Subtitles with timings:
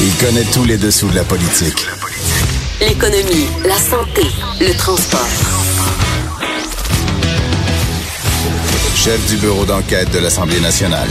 [0.00, 1.86] Il connaît tous les dessous de la politique.
[2.80, 4.22] L'économie, la santé,
[4.60, 5.26] le transport.
[8.94, 11.08] Chef du bureau d'enquête de l'Assemblée nationale.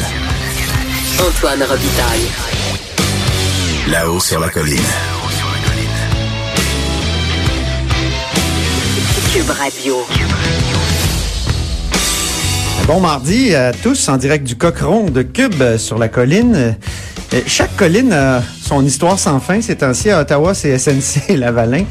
[1.19, 2.29] Antoine Robitaille.
[3.89, 4.79] Là-haut sur la colline.
[9.33, 10.05] Cube Radio.
[12.87, 16.77] Bon mardi à tous en direct du Cochon de Cube sur la colline.
[17.47, 19.59] Chaque colline a son histoire sans fin.
[19.61, 21.83] C'est ainsi à Ottawa, c'est SNC et Lavalin.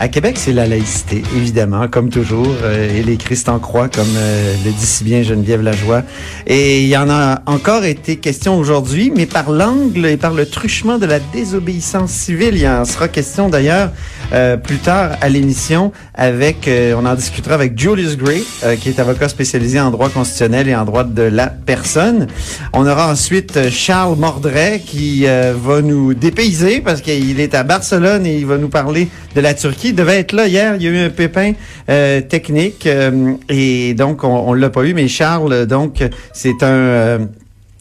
[0.00, 2.48] À Québec, c'est la laïcité, évidemment, comme toujours.
[2.64, 6.02] euh, et les Christ en croix, comme euh, le dit si bien Geneviève Lajoie.
[6.46, 10.46] Et il y en a encore été question aujourd'hui, mais par l'angle et par le
[10.46, 12.56] truchement de la désobéissance civile.
[12.56, 13.90] Il en sera question d'ailleurs
[14.32, 18.88] euh, plus tard à l'émission avec, euh, on en discutera avec Julius Gray, euh, qui
[18.88, 22.26] est avocat spécialisé en droit constitutionnel et en droit de la personne.
[22.72, 28.26] On aura ensuite euh, Charles Mordret qui va nous dépayser parce qu'il est à Barcelone
[28.26, 29.88] et il va nous parler de la Turquie.
[29.88, 31.52] Il devait être là hier, il y a eu un pépin
[31.88, 34.94] euh, technique euh, et donc on, on l'a pas eu.
[34.94, 37.18] Mais Charles, donc c'est un euh,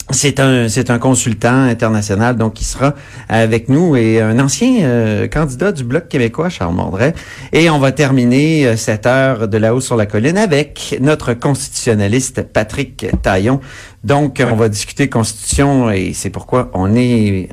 [0.09, 2.95] c'est un c'est un consultant international donc qui sera
[3.30, 7.13] avec nous et un ancien euh, candidat du bloc québécois Charles Mordret
[7.53, 12.41] et on va terminer cette heure de la haut sur la colline avec notre constitutionnaliste
[12.41, 13.61] Patrick Taillon.
[14.03, 17.49] Donc on va discuter constitution et c'est pourquoi on est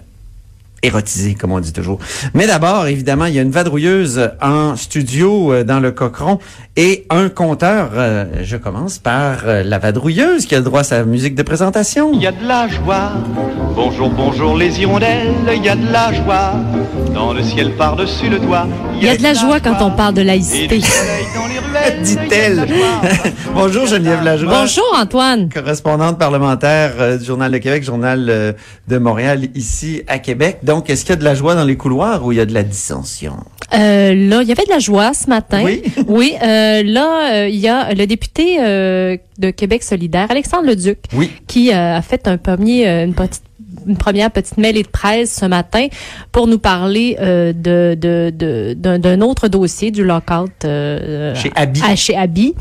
[0.83, 1.99] érotisé, comme on dit toujours.
[2.35, 6.39] Mais d'abord, évidemment, il y a une vadrouilleuse en studio euh, dans le Cochon
[6.77, 7.91] et un compteur.
[7.95, 11.43] Euh, je commence par euh, la vadrouilleuse qui a le droit à sa musique de
[11.43, 12.11] présentation.
[12.13, 13.13] Il y a de la joie.
[13.75, 15.35] Bonjour, bonjour les hirondelles.
[15.55, 16.53] Il y a de la joie.
[17.13, 18.67] Dans le ciel par-dessus le toit.
[18.97, 20.81] Il y a de la joie quand on parle de laïcité.
[22.03, 22.67] Dit-elle.
[23.61, 24.53] Bonjour Geneviève Lajoie.
[24.61, 25.49] Bonjour Antoine.
[25.53, 28.53] Correspondante parlementaire euh, du Journal de Québec, Journal euh,
[28.87, 30.59] de Montréal, ici à Québec.
[30.63, 32.47] Donc, est-ce qu'il y a de la joie dans les couloirs ou il y a
[32.47, 33.35] de la dissension?
[33.75, 35.63] Euh, là, il y avait de la joie ce matin.
[35.65, 35.83] Oui.
[36.07, 36.35] Oui.
[36.41, 41.31] euh, là, il y a le député euh, de Québec solidaire, Alexandre Leduc, Oui.
[41.49, 43.43] qui a fait un premier, une petite
[43.87, 45.89] une première petite mêlée de presse ce matin
[46.33, 51.51] pour nous parler euh, de de- de- d'un d'un autre dossier du lockout euh, Chez
[51.55, 51.81] Abi.
[51.83, 52.55] à- chez Abi.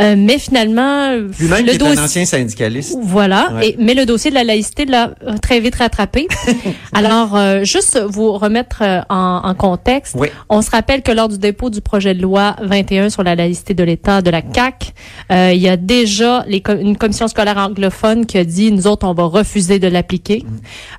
[0.00, 2.96] Euh, mais finalement, Lui-même le est un dossier ancien syndicaliste.
[3.02, 3.50] Voilà.
[3.54, 3.70] Ouais.
[3.70, 6.28] Et, mais le dossier de la laïcité l'a euh, très vite rattrapé.
[6.92, 10.14] Alors, euh, juste vous remettre euh, en, en contexte.
[10.18, 10.28] Oui.
[10.48, 13.74] On se rappelle que lors du dépôt du projet de loi 21 sur la laïcité
[13.74, 14.92] de l'État de la CAC,
[15.30, 19.06] euh, il y a déjà les une commission scolaire anglophone qui a dit nous autres
[19.06, 20.44] on va refuser de l'appliquer.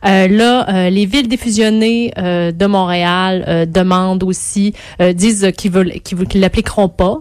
[0.05, 5.71] Euh, là, euh, les villes défusionnées euh, de Montréal euh, demandent aussi euh, disent qu'ils
[5.71, 7.17] veulent qu'ils l'appliqueront pas.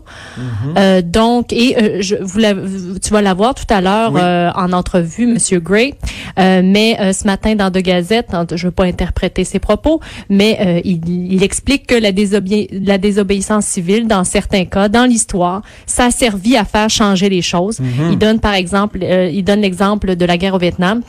[0.77, 2.55] Euh, donc, et euh, je, vous la-
[3.03, 4.21] tu vas la voir tout à l'heure Oui.
[4.23, 5.95] euh, en entrevue, Monsieur Gray.
[6.39, 10.01] Euh, mais euh, ce matin dans deux gazettes, hein, je veux pas interpréter ses propos,
[10.29, 11.01] mais euh, il,
[11.33, 16.11] il explique que la, désobé- la désobéissance civile, dans certains cas, dans l'histoire, ça a
[16.11, 17.79] servi à faire changer les choses.
[18.11, 21.03] Il donne par exemple, euh, il donne l'exemple de la guerre au Vietnam.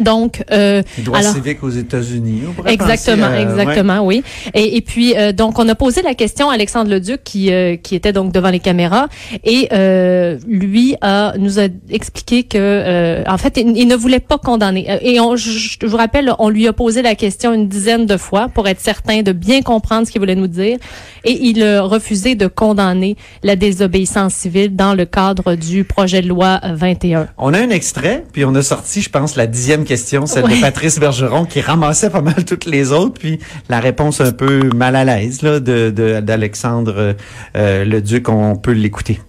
[0.00, 0.82] Donc, euh,
[1.14, 2.42] alors- civiques aux États-Unis.
[2.66, 4.22] Exactement, penser, euh, exactement, oui.
[4.54, 7.76] Et, et puis euh, donc on a posé la question à Alexandre Leduc qui euh,
[7.76, 9.08] qui était donc devant les caméras
[9.44, 14.20] et euh, lui a nous a expliqué que euh, en fait il, il ne voulait
[14.20, 17.52] pas condamner Euh, et on, je, je vous rappelle on lui a posé la question
[17.52, 20.78] une dizaine de fois pour être certain de bien comprendre ce qu'il voulait nous dire
[21.24, 26.28] et il a refusé de condamner la désobéissance civile dans le cadre du projet de
[26.28, 27.28] loi euh, 21.
[27.38, 30.56] On a un extrait, puis on a sorti, je pense, la dixième question, celle Ouais.
[30.56, 34.68] de Patrice Bergeron, qui ramassait pas mal toutes les autres, puis la réponse un peu
[34.74, 37.12] mal à l'aise là, de, de- d'Alexandre euh,
[37.56, 39.20] euh, le Duc, on peut l'écouter.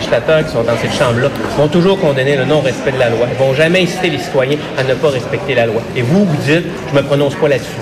[0.00, 3.26] législateurs qui sont dans cette chambre-là vont toujours condamner le non-respect de la loi.
[3.32, 5.82] Ils vont jamais inciter les citoyens à ne pas respecter la loi.
[5.96, 7.76] Et vous, vous dites, je me prononce pas là-dessus.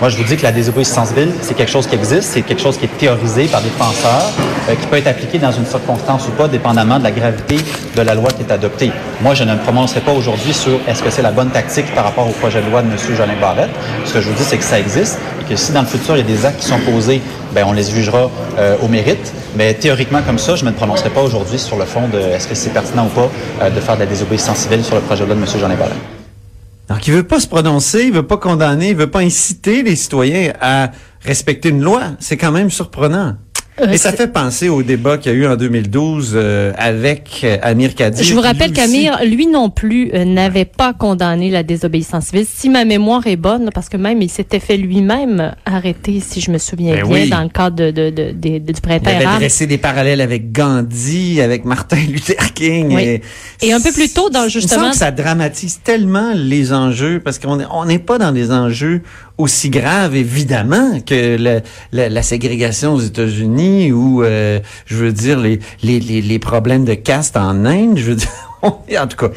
[0.00, 2.60] Moi, je vous dis que la désobéissance civile, c'est quelque chose qui existe, c'est quelque
[2.60, 4.32] chose qui est théorisé par des penseurs,
[4.68, 7.56] euh, qui peut être appliqué dans une circonstance ou pas, dépendamment de la gravité
[7.94, 8.90] de la loi qui est adoptée.
[9.22, 12.04] Moi, je ne me prononcerai pas aujourd'hui sur est-ce que c'est la bonne tactique par
[12.04, 12.96] rapport au projet de loi de M.
[13.16, 13.70] Jolin Barrette.
[14.04, 16.16] Ce que je vous dis, c'est que ça existe et que si dans le futur,
[16.16, 17.22] il y a des actes qui sont posés,
[17.54, 19.32] ben, on les jugera euh, au mérite.
[19.56, 22.48] Mais théoriquement, comme ça, je ne me prononcerai pas aujourd'hui sur le fond de est-ce
[22.48, 23.30] que c'est pertinent ou pas
[23.62, 25.46] euh, de faire de la désobéissance civile sur le projet de loi de M.
[25.46, 26.13] Jolin Barrette.
[26.88, 29.96] Donc, il veut pas se prononcer, il veut pas condamner, il veut pas inciter les
[29.96, 30.90] citoyens à
[31.20, 32.02] respecter une loi.
[32.20, 33.36] C'est quand même surprenant.
[33.80, 37.40] Euh, Et ça fait penser au débat qu'il y a eu en 2012 euh, avec
[37.42, 38.22] euh, Amir Kadir.
[38.24, 42.46] Je vous rappelle aussi- qu'Amir, lui non plus, euh, n'avait pas condamné la désobéissance civile.
[42.48, 46.52] Si ma mémoire est bonne, parce que même il s'était fait lui-même arrêter, si je
[46.52, 47.28] me souviens Ben bien, oui.
[47.30, 49.40] dans le cadre de, de, de, de- du Il printemps avait arabe.
[49.40, 52.94] dressé des parallèles avec Gandhi, avec Martin Luther King.
[52.94, 53.02] Oui.
[53.02, 53.22] Et,
[53.60, 57.20] Et un peu plus tôt, dans- Il me justement- que ça dramatise tellement les enjeux
[57.24, 59.02] parce qu'on est- on n'est pas dans des enjeux
[59.38, 61.60] aussi graves, évidemment, que le-
[61.92, 66.84] la, la ségrégation aux États-Unis ou, euh, je veux dire, les, les, les, les problèmes
[66.84, 67.96] de caste en Inde.
[67.98, 68.28] Je veux dire,
[68.62, 69.30] en tout cas,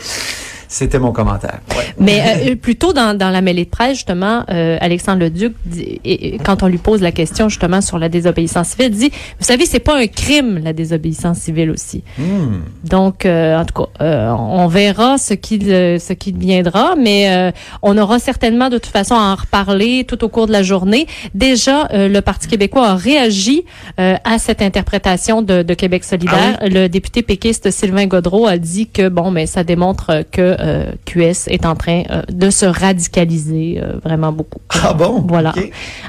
[0.78, 1.60] c'était mon commentaire.
[1.76, 1.84] Ouais.
[2.00, 6.36] Mais euh, plutôt dans, dans la mêlée de presse, justement, euh, Alexandre Leduc, dit, et,
[6.36, 9.10] et quand on lui pose la question justement sur la désobéissance civile, dit,
[9.40, 12.04] vous savez, c'est pas un crime la désobéissance civile aussi.
[12.18, 12.60] Hmm.
[12.84, 17.30] Donc, euh, en tout cas, euh, on verra ce qu'il euh, ce qu'il deviendra, mais
[17.30, 17.52] euh,
[17.82, 21.08] on aura certainement de toute façon à en reparler tout au cours de la journée.
[21.34, 23.66] Déjà, euh, le Parti québécois a réagi
[24.00, 26.58] euh, à cette interprétation de, de Québec solidaire.
[26.62, 30.67] Ah Le député péquiste Sylvain Godreau a dit que bon, mais ça démontre que euh,
[31.06, 34.60] QS est en train euh, de se radicaliser euh, vraiment beaucoup.
[34.84, 35.24] Ah bon?
[35.28, 35.54] Voilà.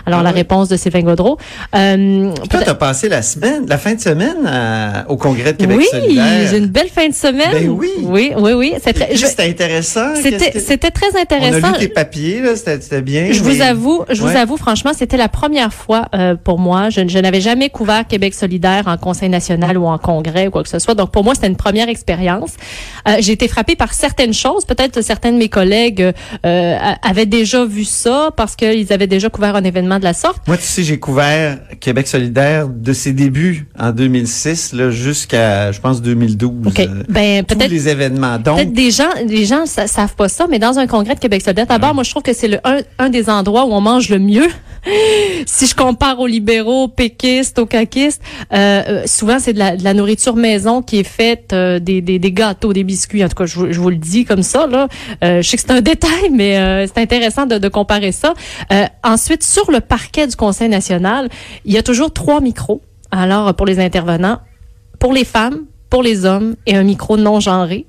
[0.07, 1.39] Alors Ah la réponse de Sylvain Godreau.
[1.75, 5.79] Euh, Toi, t'as passé la semaine, la fin de semaine à- au Congrès de Québec
[5.79, 6.49] oui, solidaire.
[6.51, 7.53] j'ai une belle fin de semaine.
[7.53, 7.89] Ben oui.
[8.03, 8.75] Oui, oui, oui.
[8.83, 10.15] C'était intéressant.
[10.23, 11.69] Qu'est-ce C'était très On intéressant.
[11.69, 13.33] a lu tes papiers, c'était bien.
[13.33, 14.33] Je vous avoue, je Ouais.
[14.33, 16.91] vous avoue franchement, c'était la première fois euh, pour moi.
[16.91, 20.63] Je, je n'avais jamais couvert Québec solidaire en Conseil national ou en Congrès ou quoi
[20.63, 20.95] que ce soit.
[20.95, 22.53] Donc pour moi, c'était une première expérience.
[23.09, 24.33] Euh, J'ai été frappée par certaines
[24.67, 26.13] Peut-être que certains de mes collègues
[26.47, 30.47] euh, avaient déjà vu ça parce qu'ils avaient déjà couvert un événement de la sorte.
[30.47, 35.81] Moi, tu sais, j'ai couvert Québec solidaire de ses débuts en 2006 là, jusqu'à, je
[35.81, 36.67] pense, 2012.
[36.67, 36.81] Ok.
[36.81, 37.71] euh, Ben tous peut-être.
[37.71, 38.39] les événements.
[38.39, 41.21] Donc, Peut-être des gens, les gens sa- savent pas ça, mais dans un congrès de
[41.21, 43.81] Québec solidaire, d'abord, moi, je trouve que c'est le un, un des endroits où on
[43.81, 44.49] mange le mieux.
[45.47, 48.23] si je compare aux libéraux, péquistes, aux caquistes,
[48.53, 52.33] euh, euh, souvent c'est de la, nourriture maison qui est faite, euh, des, des, des
[52.33, 53.25] gâteaux, des biscuits.
[53.25, 54.67] En tout cas, je, je vous le dis comme ça.
[54.67, 54.89] Là,
[55.25, 58.35] Euh, je sais que c'est un détail, mais euh, c'est intéressant de, de comparer ça.
[58.73, 61.29] Euh, ensuite, sur le parquet du Conseil national,
[61.65, 62.83] il y a toujours trois micros.
[63.11, 64.39] Alors, pour les intervenants,
[64.99, 67.87] pour les femmes, pour les hommes et un micro non genré.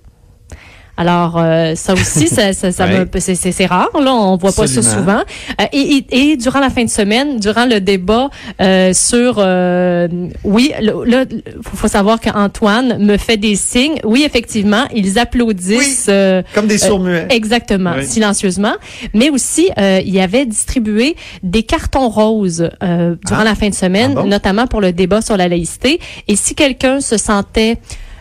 [1.01, 3.05] Alors euh, ça aussi, ça, ça, ça Ouais.
[3.19, 5.21] c'est, rare là, on voit pas ça souvent.
[5.61, 8.29] Euh, et, et, et durant la fin de semaine, durant le débat
[8.59, 10.09] euh, sur, euh,
[10.43, 11.23] oui, là,
[11.63, 13.99] faut, faut savoir qu'Antoine me fait des signes.
[14.03, 16.07] Oui, effectivement, ils applaudissent.
[16.09, 17.27] euh, comme des sourds-muets.
[17.29, 18.05] Exactement, Oui.
[18.05, 18.73] silencieusement.
[19.13, 23.45] Mais aussi, euh, il y avait distribué des cartons roses euh, durant Ah.
[23.45, 24.27] la fin de semaine, Ah bon?
[24.27, 26.01] notamment pour le débat sur la laïcité.
[26.27, 27.77] Et si quelqu'un se sentait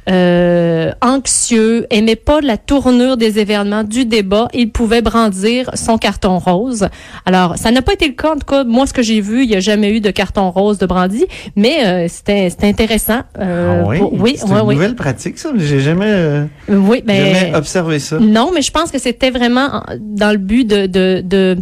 [0.08, 6.38] euh, anxieux, aimait pas la tournure des événements du débat, il pouvait brandir son carton
[6.38, 6.88] rose.
[7.26, 8.30] Alors, ça n'a pas été le cas.
[8.32, 10.50] En tout cas, moi, ce que j'ai vu, il n'y a jamais eu de carton
[10.50, 11.26] rose de brandi,
[11.56, 13.20] mais euh, c'était c'était intéressant.
[13.38, 14.74] Euh, Ah oui, pour- oui, c'est oui, une oui.
[14.76, 15.50] nouvelle pratique, ça?
[15.56, 18.18] J'ai jamais, euh, Oui, ben, jamais observé ça.
[18.18, 21.56] non, mais je pense que c'était vraiment en- dans le but de de de,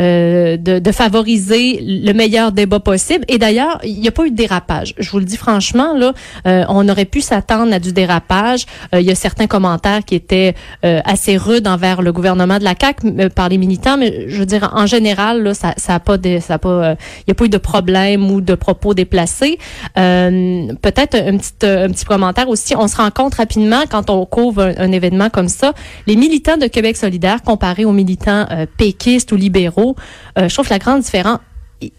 [0.00, 3.24] euh, de de favoriser le meilleur débat possible.
[3.28, 4.94] Et d'ailleurs, il n'y a pas eu de dérapage.
[4.98, 6.12] Je vous le dis franchement, là,
[6.46, 8.66] euh, on aurait pu s'attendre à du dérapage.
[8.94, 10.54] Euh, il y a certains commentaires qui étaient
[10.84, 13.00] euh, assez rudes envers le gouvernement de la CAC
[13.34, 16.68] par les militants, mais je veux dire en général, ça pas de ça a pas
[16.68, 19.58] euh, il y a pas eu de problème ou de propos déplacés.
[19.98, 22.74] Euh, Peut-être un petit euh, un petit commentaire aussi.
[22.76, 25.72] On se rend compte rapidement quand on couvre un, événement comme ça,
[26.06, 29.96] les militants de Québec solidaire comparés aux militants euh, péquistes ou libéraux,
[30.38, 31.38] euh, je trouve la grande différence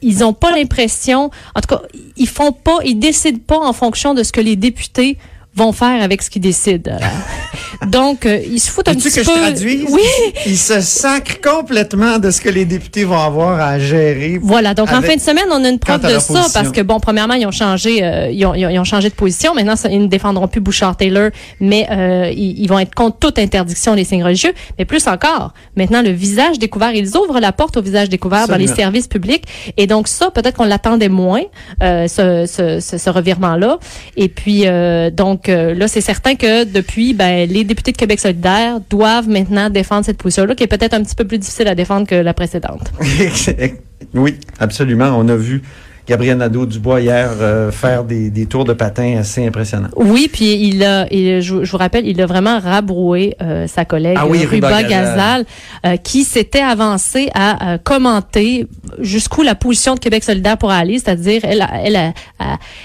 [0.04, 1.82] ils ont pas l'impression, en tout cas,
[2.16, 5.18] ils font pas, ils décident pas en fonction de ce que les députés
[5.56, 6.98] vont faire avec ce qu'ils décident.
[7.88, 9.24] Donc, euh, ils se foutent un petit que peu.
[9.24, 9.86] je traduise?
[9.90, 10.02] Oui.
[10.46, 14.40] Ils se sacrent complètement de ce que les députés vont avoir à gérer.
[14.42, 16.50] Voilà, donc en fin de semaine, on a une preuve de ça position.
[16.54, 19.10] parce que bon, premièrement, ils ont changé, euh, ils, ont, ils ont- ils ont changé
[19.10, 19.54] de position.
[19.56, 23.40] Maintenant, ils ne défendront plus Bouchard Taylor, mais euh, ils, ils vont être contre toute
[23.40, 24.54] interdiction des signes religieux.
[24.78, 28.58] Mais plus encore, maintenant le visage découvert, ils ouvrent la porte au visage découvert dans
[28.58, 29.46] les services publics.
[29.78, 31.42] Et donc ça, peut-être qu'on l'attendait moins,
[31.82, 33.80] euh, ce, ce, ce, ce revirement-là.
[34.18, 38.20] Et puis euh, donc euh, là, c'est certain que depuis, ben les députés de Québec
[38.20, 41.76] solidaire doivent maintenant défendre cette position-là, qui est peut-être un petit peu plus difficile à
[41.76, 42.92] défendre que la précédente.
[44.14, 45.16] oui, absolument.
[45.18, 45.62] On a vu
[46.08, 49.90] Gabriel Nadeau-Dubois hier euh, faire des, des tours de patin assez impressionnants.
[49.96, 53.86] Oui, puis il a, il- je, je vous rappelle, il a vraiment rabroué euh, sa
[53.86, 55.46] collègue Ah oui, Ruba, Gazal,
[55.86, 58.68] euh, qui s'était avancée à euh, commenter
[59.00, 62.14] jusqu'où la position de Québec solidaire pourrait aller, c'est-à-dire elle, elle,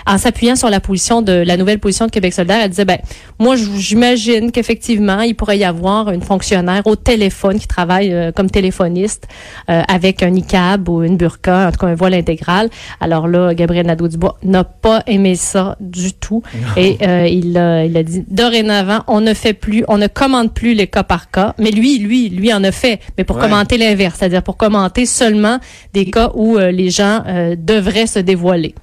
[0.07, 2.99] en s'appuyant sur la position de la nouvelle position de Québec solidaire, elle disait ben
[3.38, 8.50] moi, j'imagine qu'effectivement, il pourrait y avoir une fonctionnaire au téléphone qui travaille euh, comme
[8.50, 9.28] téléphoniste
[9.69, 12.71] euh, avec un ICAB ou une burqa, en tout cas un voile intégral.
[13.00, 16.43] Alors là, Gabriel Nadeau-Dubois n'a pas aimé ça du tout.
[16.76, 20.55] Et euh, il, a, il a dit, dorénavant, on ne fait plus, on ne commande
[20.55, 21.55] plus les cas par cas.
[21.59, 23.43] Mais lui, lui, lui en a fait, mais pour Ouais.
[23.43, 25.59] commenter l'inverse, c'est-à-dire pour commenter seulement
[25.93, 27.23] des cas où les gens
[27.59, 28.75] devraient se dévoiler.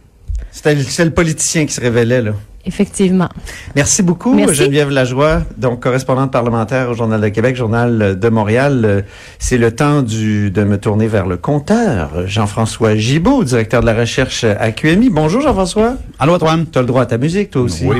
[0.52, 2.34] C'était le politicien qui se révélait, là.
[2.66, 3.28] Effectivement.
[3.76, 4.56] Merci beaucoup, Merci.
[4.56, 9.04] Geneviève Lajoie, donc correspondante parlementaire au Journal de Québec, Journal de Montréal.
[9.38, 13.94] C'est le temps du, de me tourner vers le compteur, Jean-François Gibault, directeur de la
[13.94, 15.10] recherche à QMI.
[15.10, 15.96] Bonjour Jean-François.
[16.20, 16.66] Allô, Antoine?
[16.72, 17.86] Tu as le droit à ta musique, toi aussi.
[17.86, 17.98] Oui.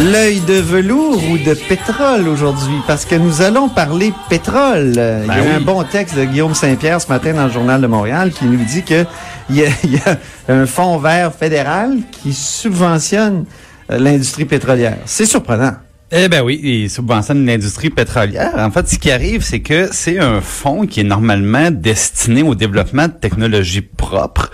[0.00, 4.94] L'œil de velours ou de pétrole aujourd'hui, parce que nous allons parler pétrole.
[4.96, 5.48] Euh, il y a oui.
[5.56, 8.64] un bon texte de Guillaume Saint-Pierre ce matin dans le Journal de Montréal qui nous
[8.64, 9.04] dit que
[9.50, 10.16] il y a, il y a
[10.48, 13.44] un fonds vert fédéral qui subventionne
[13.90, 14.98] euh, l'industrie pétrolière.
[15.04, 15.72] C'est surprenant.
[16.12, 18.54] Eh ben oui, il subventionne l'industrie pétrolière.
[18.56, 22.54] En fait, ce qui arrive, c'est que c'est un fonds qui est normalement destiné au
[22.54, 24.50] développement de technologies propres.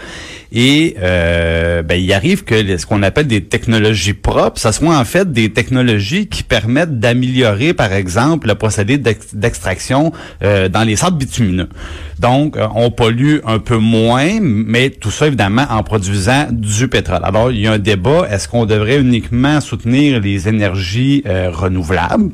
[0.56, 5.04] Et euh, ben, il arrive que ce qu'on appelle des technologies propres, ce soit en
[5.04, 10.12] fait des technologies qui permettent d'améliorer, par exemple, le procédé d'ex- d'extraction
[10.44, 11.68] euh, dans les sables bitumineux.
[12.20, 17.23] Donc, euh, on pollue un peu moins, mais tout ça, évidemment, en produisant du pétrole.
[17.25, 22.30] Alors, il y a un débat, est-ce qu'on devrait uniquement soutenir les énergies euh, renouvelables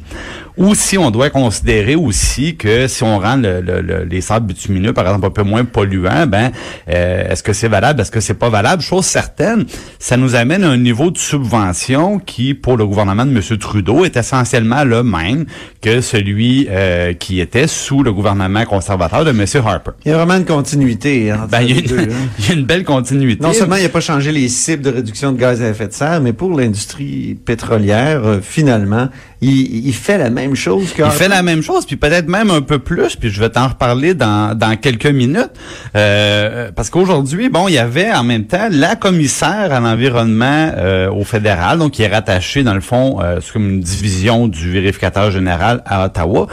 [0.56, 4.46] ou si on doit considérer aussi que si on rend le- le- le- les sables
[4.46, 6.50] bitumineux, par exemple, un peu moins polluants, ben,
[6.88, 8.82] euh, est-ce que c'est valable, est-ce que c'est pas valable?
[8.82, 9.64] Chose certaine,
[9.98, 13.58] ça nous amène à un niveau de subvention qui, pour le gouvernement de M.
[13.58, 15.46] Trudeau, est essentiellement le même
[15.80, 19.44] que celui euh, qui était sous le gouvernement conservateur de M.
[19.64, 19.90] Harper.
[20.04, 22.16] Il y a vraiment une continuité entre Ben, il y, a les une, deux, hein.
[22.38, 23.42] il y a une belle continuité.
[23.42, 25.92] Non seulement il n'a pas changé les cibles de réduction de gaz à effet de
[25.92, 29.08] serre, mais pour l'industrie pétrolière, euh, finalement,
[29.42, 32.50] il, il fait la même chose que Il fait la même chose, puis peut-être même
[32.50, 35.52] un peu plus, puis je vais t'en reparler dans, dans quelques minutes.
[35.96, 41.10] Euh, parce qu'aujourd'hui, bon, il y avait en même temps la commissaire à l'environnement euh,
[41.10, 44.70] au fédéral, donc qui est rattachée, dans le fond, euh, c'est comme une division du
[44.70, 46.46] vérificateur général à Ottawa,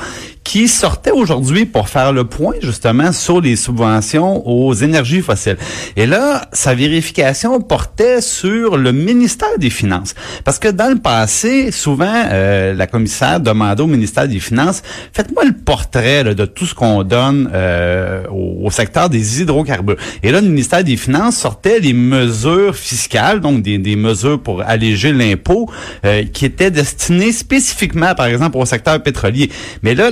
[0.47, 5.57] qui sortait aujourd'hui pour faire le point justement sur les subventions aux énergies fossiles.
[5.97, 10.15] Et là, sa vérification portait sur le ministère des Finances.
[10.45, 15.43] Parce que dans le passé, souvent, euh, la commissaire demandait au ministère des Finances, faites-moi
[15.43, 19.97] le portrait là, de tout ce qu'on donne euh, au, secteur des hydrocarbures.
[20.23, 24.61] Et là, le ministère des Finances sortait les mesures fiscales, donc des, des mesures pour
[24.61, 25.69] alléger l'impôt,
[26.05, 29.51] euh, qui étaient destinées spécifiquement, par exemple, au secteur pétrolier.
[29.83, 30.09] Mais là,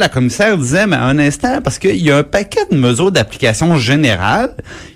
[0.58, 4.56] disait, mais un instant, parce qu'il y a un paquet de mesures d'application générale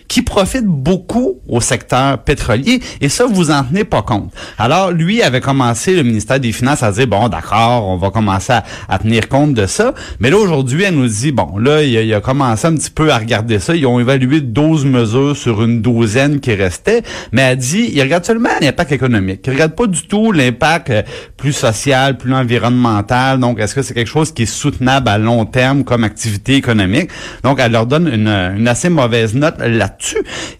[0.09, 4.33] qui profitent beaucoup au secteur pétrolier et ça vous en tenez pas compte.
[4.57, 8.53] Alors lui avait commencé le ministère des Finances à dire bon d'accord on va commencer
[8.89, 9.93] à, tenir compte de ça.
[10.19, 13.19] Mais là aujourd'hui elle nous dit bon là il a, commencé un petit peu à
[13.19, 13.75] regarder ça.
[13.75, 17.03] Ils ont évalué 12 mesures sur une douzaine qui restaient.
[17.31, 19.41] Mais elle dit il regarde seulement l'impact économique.
[19.45, 21.03] Il regarde pas du tout l'impact euh,
[21.37, 23.39] plus social plus environnemental.
[23.39, 27.11] Donc est-ce que c'est quelque chose qui est soutenable à long terme comme activité économique?
[27.43, 29.59] Donc elle leur donne une, une assez mauvaise note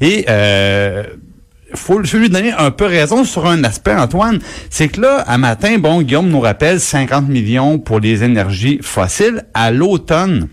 [0.02, 1.04] et euh,
[1.74, 4.40] faut lui donner un peu raison sur un aspect, Antoine.
[4.70, 9.46] C'est que là, à matin, bon, Guillaume nous rappelle 50 millions pour les énergies fossiles.
[9.54, 10.48] À l'automne,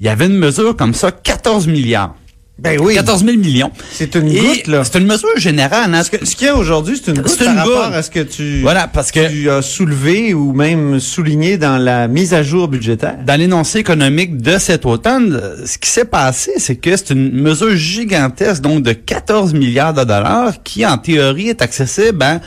[0.00, 2.14] il y avait une mesure comme ça, 14 milliards.
[2.58, 2.94] Ben oui.
[2.94, 3.70] 14 000 millions.
[3.92, 4.82] C'est une Et goutte, là.
[4.82, 5.94] C'est une mesure générale.
[5.94, 6.02] hein.
[6.02, 7.94] Ce qu'il y a aujourd'hui, c'est une goutte par une rapport goutte.
[7.94, 12.08] à ce que tu, Voilà, parce que tu as soulevé ou même souligné dans la
[12.08, 13.16] mise à jour budgétaire.
[13.26, 17.76] dans l'énoncé économique de cet automne, ce qui s'est passé, c'est que c'est une mesure
[17.76, 22.40] gigantesque, donc de 14 milliards de dollars, qui en théorie est accessible à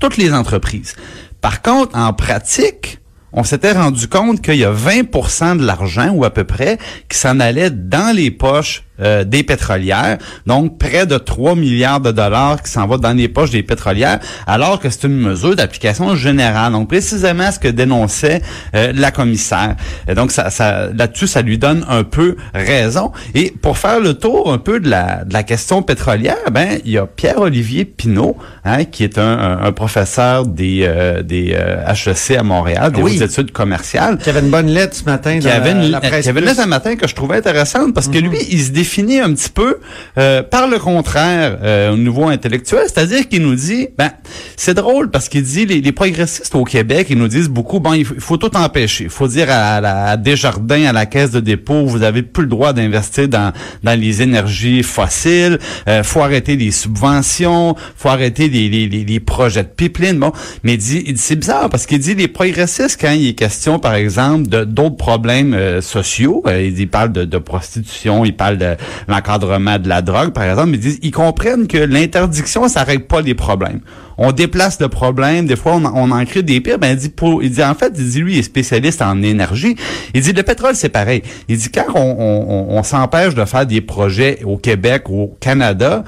[0.00, 0.94] toutes les entreprises.
[1.40, 2.98] Par contre, en pratique,
[3.32, 7.18] on s'était rendu compte qu'il y a 20% de l'argent, ou à peu près, qui
[7.18, 12.62] s'en allait dans les poches euh, des pétrolières, donc près de 3 milliards de dollars
[12.62, 16.72] qui s'en va dans les poches des pétrolières, alors que c'est une mesure d'application générale.
[16.72, 18.42] Donc précisément ce que dénonçait
[18.74, 19.76] euh, la commissaire.
[20.08, 23.12] Et donc ça, ça, là-dessus, ça lui donne un peu raison.
[23.34, 26.92] Et pour faire le tour un peu de la, de la question pétrolière, ben il
[26.92, 31.84] y a Pierre-Olivier Pinault, hein, qui est un, un- un professeur des, euh, des euh,
[31.92, 33.22] HEC à Montréal, des Oui.
[33.22, 36.22] études commerciales Qui avait une bonne lettre ce matin qui dans avait une, la presse
[36.24, 38.70] qui avait une lettre un matin que je trouvais intéressante parce que lui, il se
[38.86, 39.78] définit un petit peu
[40.16, 44.12] euh, par le contraire euh, au niveau intellectuel, c'est-à-dire qu'il nous dit, ben
[44.56, 47.94] c'est drôle parce qu'il dit les, les, progressistes au Québec, ils nous disent beaucoup, bon,
[47.94, 49.04] il faut, il faut tout empêcher.
[49.04, 49.76] Il faut dire à,
[50.12, 53.52] à Desjardins, à la caisse de dépôt, vous avez plus le droit d'investir dans,
[53.82, 59.20] dans les énergies fossiles, euh, faut arrêter les subventions, faut arrêter les, les, les, les
[59.20, 60.18] projets de pipeline.
[60.20, 63.80] Bon, mais il dit c'est bizarre parce qu'il dit les progressistes quand il est question,
[63.80, 68.24] par exemple, de d'autres problèmes euh, sociaux, euh, il, dit, il parle de, de prostitution,
[68.24, 68.75] il parle de
[69.08, 73.20] l'encadrement de la drogue, par exemple, ils disent, ils comprennent que l'interdiction, ça règle pas
[73.20, 73.80] les problèmes.
[74.18, 76.78] On déplace le problème, des fois on, en crée des pires.
[76.78, 79.76] Ben il dit, il dit en fait, il dit lui il est spécialiste en énergie.
[80.14, 81.22] Il dit le pétrole c'est pareil.
[81.48, 86.04] Il dit quand on, s'empêche de faire des projets au Québec, au Canada.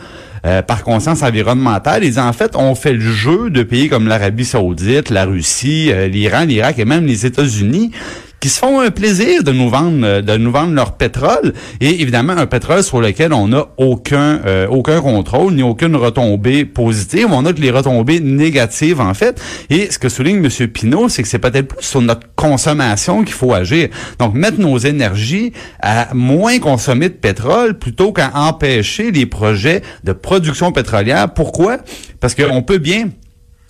[0.46, 2.04] Euh, par conscience environnementale.
[2.04, 5.90] Ils disent, en fait, on fait le jeu de pays comme l'Arabie saoudite, la Russie,
[5.90, 7.90] euh, l'Iran, l'Irak et même les États-Unis
[8.40, 11.54] qui se font un plaisir de nous vendre euh, de nous vendre leur pétrole.
[11.80, 16.64] Et évidemment un pétrole sur lequel on n'a aucun euh, aucun contrôle ni aucune retombée
[16.64, 17.28] positive.
[17.30, 19.40] On a que les retombées négatives en fait.
[19.70, 20.68] Et ce que souligne M.
[20.68, 23.88] Pinault c'est que c'est peut-être plus sur notre consommation qu'il faut agir.
[24.18, 30.12] Donc mettre nos énergies à moins consommer de pétrole plutôt qu'à empêcher les projets de
[30.12, 31.32] production pétrolière.
[31.32, 31.78] Pourquoi?
[32.20, 33.10] Parce qu'on peut bien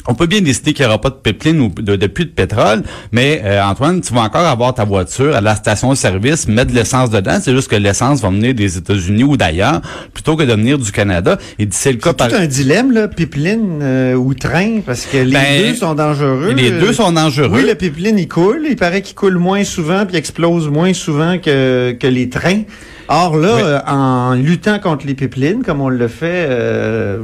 [0.09, 2.31] on peut bien décider qu'il n'y aura pas de pipeline ou de, de puits de
[2.31, 6.49] pétrole, mais euh, Antoine, tu vas encore avoir ta voiture à la station de service,
[6.49, 7.39] mettre de l'essence dedans.
[7.43, 9.83] C'est juste que l'essence va venir des États-Unis ou d'ailleurs,
[10.15, 11.37] plutôt que de venir du Canada.
[11.59, 12.33] Et c'est le cas par...
[12.33, 16.55] un dilemme, là, pipeline euh, ou train, parce que les Ben, deux sont dangereux.
[16.55, 17.61] Les deux sont dangereux.
[17.61, 18.67] Oui, le pipeline, il coule.
[18.69, 22.63] Il paraît qu'il coule moins souvent puis explose moins souvent que, que les trains.
[23.09, 23.63] Or là, Oui.
[23.65, 27.23] euh, en luttant contre les pipelines, comme on le fait, euh,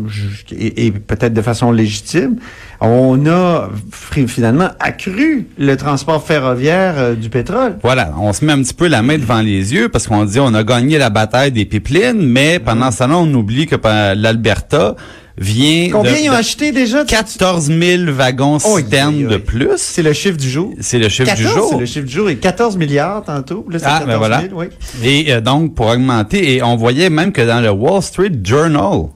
[0.51, 2.37] et, et peut-être de façon légitime,
[2.81, 7.77] on a finalement accru le transport ferroviaire euh, du pétrole.
[7.83, 10.41] Voilà, on se met un petit peu la main devant les yeux parce qu'on dit
[10.41, 14.15] on a gagné la bataille des pipelines, mais pendant ce temps-là, on oublie que euh,
[14.15, 14.97] l'Alberta
[15.37, 17.05] vient Combien de, ils ont de acheté déjà?
[17.05, 19.69] 14 000 wagons Oh, citernes de plus.
[19.77, 20.73] C'est le chiffre du jour.
[20.81, 21.69] C'est le chiffre 14, du jour.
[21.73, 22.31] C'est le chiffre du jour.
[22.31, 23.67] Et 14 milliards tantôt.
[23.71, 24.41] Là, Ah, 14 ben voilà.
[24.43, 24.67] 000, oui.
[25.03, 29.09] Et euh, donc, pour augmenter, et on voyait même que dans le Wall Street Journal,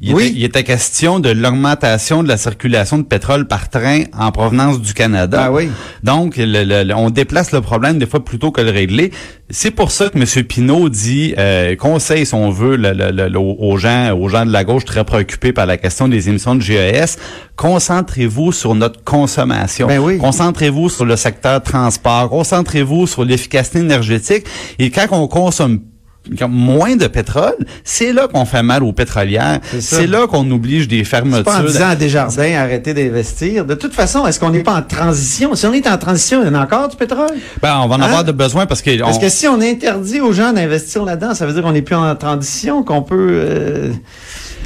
[0.00, 0.26] il, Oui.
[0.26, 4.80] était, il était question de l'augmentation de la circulation de pétrole par train en provenance
[4.80, 5.44] du Canada.
[5.46, 5.68] Ah oui.
[6.04, 9.10] Donc, le- le- le- on déplace le problème des fois plutôt que le régler.
[9.50, 10.44] C'est pour ça que M.
[10.44, 14.84] Pinault dit, euh, conseille, si on veut, le- aux gens, aux gens de la gauche
[14.84, 17.16] très préoccupés par la question des émissions de GES,
[17.56, 19.86] concentrez-vous sur notre consommation.
[19.88, 20.18] Ben oui.
[20.18, 22.28] Concentrez-vous sur le secteur transport.
[22.30, 24.44] Concentrez-vous sur l'efficacité énergétique.
[24.78, 25.80] Et quand on consomme
[26.48, 29.60] moins de pétrole, c'est là qu'on fait mal aux pétrolières.
[29.80, 31.64] C'est là qu'on oblige des C'est pas en fermetures.
[31.64, 33.64] disant à Desjardins arrêtez d'investir.
[33.64, 35.54] De toute façon, est-ce qu'on n'est pas en transition?
[35.54, 37.30] Si on est en transition, il y en a encore du pétrole.
[37.62, 38.04] Ben, on va en Hein?
[38.04, 41.34] avoir de besoin parce que Parce on- que si on interdit aux gens d'investir là-dedans,
[41.34, 43.92] ça veut dire qu'on n'est plus en transition, qu'on peut euh,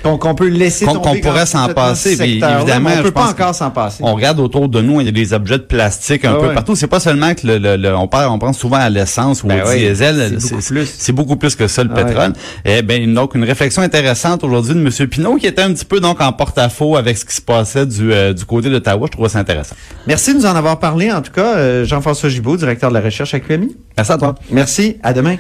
[0.03, 3.55] qu'on qu'on peut laisser Qu'on- pourrait s'en passer, puis évidemment, on je peut pas encore
[3.55, 3.99] s'en passer.
[4.03, 6.49] On regarde autour de nous, il y a des objets de plastique un Ah peu
[6.49, 6.55] ouais.
[6.55, 6.75] partout.
[6.77, 9.47] C'est pas seulement que le, le- le- on, parle, on pense souvent à l'essence ou
[9.49, 10.39] Ben au diesel.
[10.41, 12.05] c'est beaucoup beaucoup plus que ça, le Ah ouais.
[12.05, 12.33] pétrole.
[12.65, 15.09] Eh ben, donc, une réflexion intéressante aujourd'hui de M.
[15.09, 18.13] Pinault qui était un petit peu donc en porte-à-faux avec ce qui se passait du,
[18.13, 19.07] euh, du côté d'Ottawa.
[19.07, 19.77] Je trouve ça intéressant.
[20.09, 23.01] Merci de nous en avoir parlé, en tout cas, euh, Jean-François Gibault, directeur de la
[23.01, 23.77] recherche à QMI.
[23.97, 24.35] Merci à toi.
[24.51, 25.37] Merci, à demain.